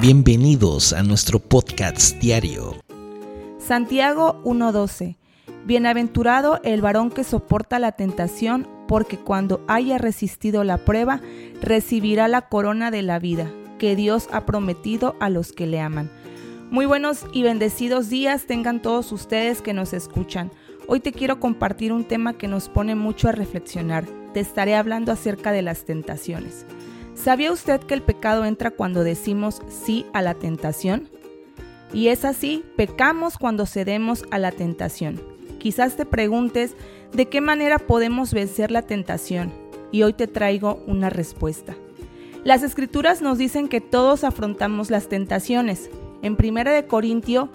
[0.00, 2.74] Bienvenidos a nuestro podcast diario.
[3.58, 5.16] Santiago 1:12
[5.64, 11.20] Bienaventurado el varón que soporta la tentación, porque cuando haya resistido la prueba,
[11.62, 16.10] recibirá la corona de la vida que Dios ha prometido a los que le aman.
[16.70, 20.50] Muy buenos y bendecidos días tengan todos ustedes que nos escuchan.
[20.88, 24.04] Hoy te quiero compartir un tema que nos pone mucho a reflexionar.
[24.34, 26.66] Te estaré hablando acerca de las tentaciones.
[27.14, 31.08] ¿Sabía usted que el pecado entra cuando decimos sí a la tentación?
[31.92, 35.20] Y es así, pecamos cuando cedemos a la tentación.
[35.58, 36.74] Quizás te preguntes
[37.12, 39.52] de qué manera podemos vencer la tentación
[39.92, 41.76] y hoy te traigo una respuesta.
[42.42, 45.88] Las escrituras nos dicen que todos afrontamos las tentaciones.
[46.20, 47.48] En 1 de Corintio,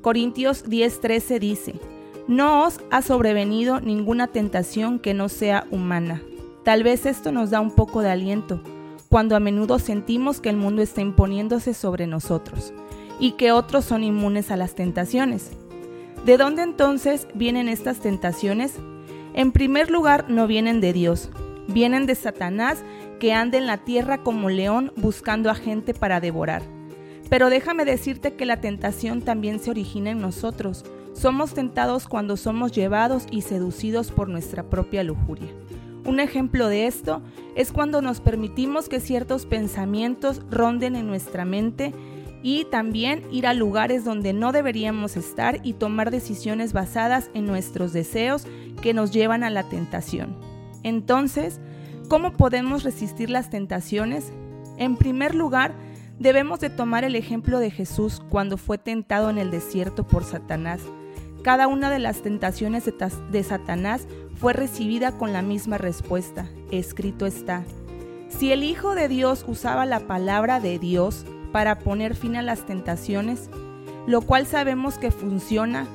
[0.00, 1.74] Corintios 10:13 dice:
[2.26, 6.22] No os ha sobrevenido ninguna tentación que no sea humana.
[6.64, 8.62] Tal vez esto nos da un poco de aliento
[9.12, 12.72] cuando a menudo sentimos que el mundo está imponiéndose sobre nosotros
[13.20, 15.50] y que otros son inmunes a las tentaciones.
[16.24, 18.76] ¿De dónde entonces vienen estas tentaciones?
[19.34, 21.28] En primer lugar, no vienen de Dios,
[21.68, 22.82] vienen de Satanás
[23.20, 26.62] que anda en la tierra como león buscando a gente para devorar.
[27.28, 30.86] Pero déjame decirte que la tentación también se origina en nosotros.
[31.12, 35.50] Somos tentados cuando somos llevados y seducidos por nuestra propia lujuria.
[36.04, 37.22] Un ejemplo de esto
[37.54, 41.92] es cuando nos permitimos que ciertos pensamientos ronden en nuestra mente
[42.42, 47.92] y también ir a lugares donde no deberíamos estar y tomar decisiones basadas en nuestros
[47.92, 48.46] deseos
[48.82, 50.36] que nos llevan a la tentación.
[50.82, 51.60] Entonces,
[52.08, 54.32] ¿cómo podemos resistir las tentaciones?
[54.78, 55.72] En primer lugar,
[56.18, 60.80] debemos de tomar el ejemplo de Jesús cuando fue tentado en el desierto por Satanás.
[61.42, 64.06] Cada una de las tentaciones de, Satanás
[64.42, 66.48] fue recibida con la misma respuesta.
[66.72, 67.62] Escrito está.
[68.28, 72.66] Si el Hijo de Dios usaba la palabra de Dios para poner fin a las
[72.66, 73.48] tentaciones,
[74.08, 75.86] lo cual sabemos que funciona,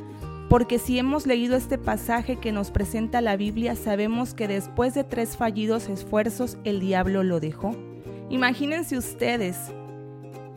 [0.48, 5.04] porque si hemos leído este pasaje que nos presenta la Biblia, sabemos que después de
[5.04, 7.76] tres fallidos esfuerzos el diablo lo dejó.
[8.30, 9.58] Imagínense ustedes,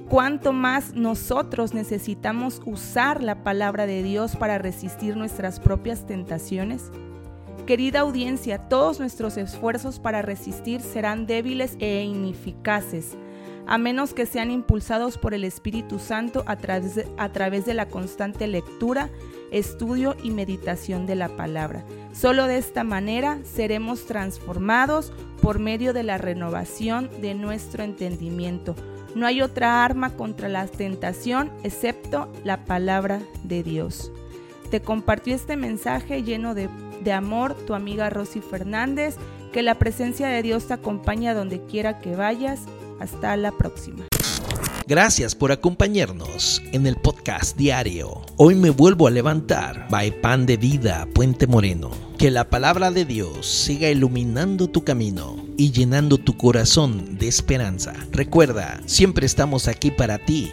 [0.08, 6.92] cuánto más nosotros necesitamos usar la palabra de Dios para resistir nuestras propias tentaciones.
[7.66, 13.16] Querida audiencia, todos nuestros esfuerzos para resistir serán débiles e ineficaces,
[13.66, 17.74] a menos que sean impulsados por el Espíritu Santo a través, de, a través de
[17.74, 19.08] la constante lectura,
[19.52, 21.84] estudio y meditación de la palabra.
[22.12, 28.74] Solo de esta manera seremos transformados por medio de la renovación de nuestro entendimiento
[29.14, 34.12] no hay otra arma contra la tentación excepto la palabra de Dios.
[34.70, 36.68] Te compartió este mensaje lleno de,
[37.08, 39.16] amor tu amiga Rosy Fernández.
[39.52, 42.60] Que la presencia de Dios te acompañe donde quiera que vayas.
[43.00, 44.04] Hasta la próxima.
[44.90, 48.22] Gracias por acompañarnos en el podcast diario.
[48.36, 49.86] Hoy me vuelvo a levantar.
[49.88, 51.92] By Pan de Vida, Puente Moreno.
[52.18, 57.94] Que la palabra de Dios siga iluminando tu camino y llenando tu corazón de esperanza.
[58.10, 60.52] Recuerda, siempre estamos aquí para ti